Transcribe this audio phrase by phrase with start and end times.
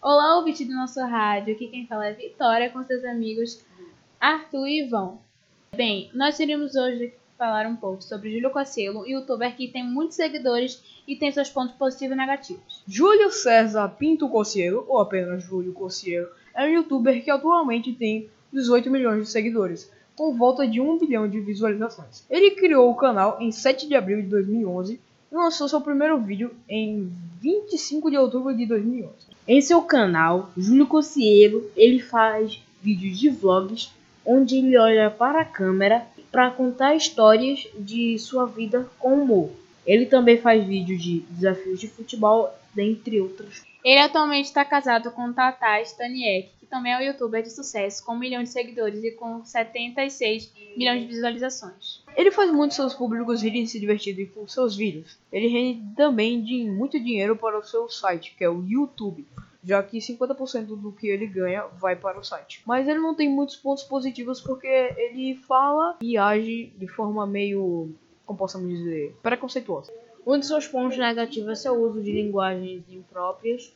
[0.00, 1.54] Olá, ouvinte do nosso rádio.
[1.54, 3.64] Aqui quem fala é Vitória com seus amigos
[4.20, 5.18] Arthur e Ivão.
[5.74, 10.80] Bem, nós iremos hoje falar um pouco sobre Júlio Cossielo, youtuber que tem muitos seguidores
[11.04, 12.80] e tem seus pontos positivos e negativos.
[12.86, 18.88] Júlio César Pinto Cossielo, ou apenas Júlio Cossielo, é um youtuber que atualmente tem 18
[18.92, 22.24] milhões de seguidores, com volta de 1 bilhão de visualizações.
[22.30, 25.00] Ele criou o canal em 7 de abril de 2011
[25.32, 29.37] e lançou seu primeiro vídeo em 25 de outubro de 2011.
[29.48, 33.90] Em seu canal, Júlio Cossielo, ele faz vídeos de vlogs
[34.22, 39.48] onde ele olha para a câmera para contar histórias de sua vida com humor.
[39.88, 43.62] Ele também faz vídeos de desafios de futebol, dentre outros.
[43.82, 48.12] Ele atualmente está casado com Tata Staniek, que também é um youtuber de sucesso, com
[48.12, 52.04] um milhão de seguidores e com 76 milhões de visualizações.
[52.14, 55.16] Ele faz muito seus públicos irem se divertirem com seus vídeos.
[55.32, 59.26] Ele rende também de muito dinheiro para o seu site, que é o YouTube,
[59.64, 62.60] já que 50% do que ele ganha vai para o site.
[62.66, 67.94] Mas ele não tem muitos pontos positivos porque ele fala e age de forma meio,
[68.28, 69.90] como possamos dizer, preconceituosa.
[70.26, 73.72] Um dos seus pontos negativos é seu uso de linguagens impróprias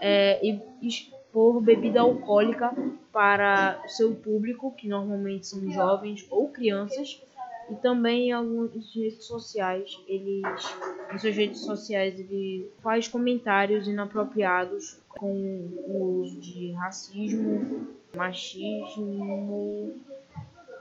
[0.00, 2.74] é, e expor bebida alcoólica
[3.12, 7.22] para seu público, que normalmente são jovens ou crianças,
[7.70, 10.42] e também em algumas redes sociais, eles,
[11.12, 15.32] em suas redes sociais, ele faz comentários inapropriados com
[15.86, 19.94] o uso de racismo, machismo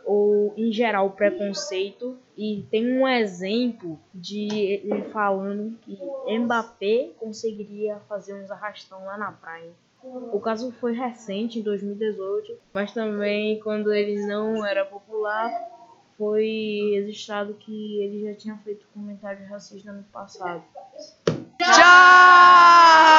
[0.06, 5.98] ou em geral preconceito e tem um exemplo de ele falando que
[6.40, 9.72] Mbappé conseguiria fazer uns arrastão lá na praia.
[10.34, 15.50] O caso foi recente, em 2018, mas também quando ele não era popular,
[16.18, 20.64] foi registrado que ele já tinha feito comentários racistas no passado.
[21.58, 23.13] Tchau!